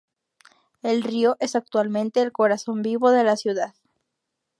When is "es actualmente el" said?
1.39-2.31